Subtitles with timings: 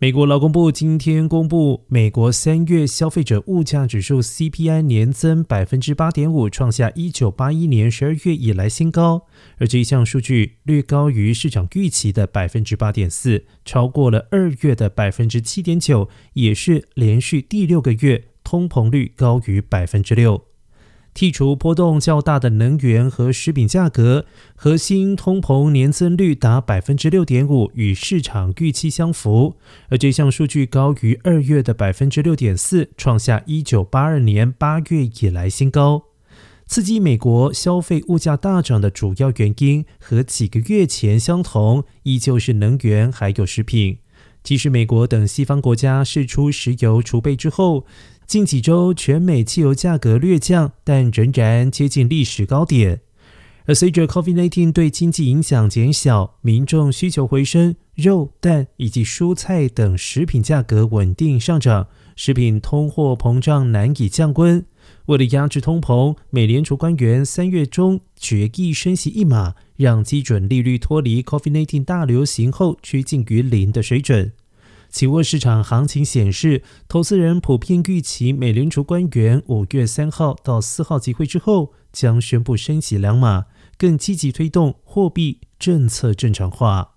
[0.00, 9.28] 美国劳工部今天公布，美国三月消费者物价指数 CPI 年增百分之八点五，创下一九八一年十二月以来新高。
[9.58, 20.44] 而这一项数据略高于市场预期的百分之八点四，超过了二月的百分之七点九，也是连续第六个月通膨率高于百分之六。
[21.14, 24.26] 剔除波动较大的能源和食品价格，
[24.56, 29.54] 核心通膨年增率达百分之六点五，与市场预期相符。
[29.90, 36.02] 而这项数据高于二月的百分之六点四，创下一九八二年八月以来新高。
[36.66, 43.98] 刺激美国消费物价大涨的主要原因和几个月前相同，依旧是能源还有食品。
[44.44, 47.86] 即使美国等西方国家释出石油储备之后，
[48.26, 53.00] 近几周，全美汽油价格略降，但仍然接近历史高点。
[53.64, 64.66] 而随着 COVID-19 对经济影响减小，民众需求回升，肉、蛋以及蔬菜等食品价格稳定上涨，食品通货膨胀难以降温。
[65.06, 74.32] 为了压制通膨，美联储官员三月中决议升息一码，让基准利率脱离 COVID-19 大流行后趋近于零的水准。
[74.88, 83.46] 期货市场行情显示，投资人普遍预期美联储官员五月三号到四号集会之后将宣布升息两码，
[83.76, 86.93] 更积极推动货币政策正常化。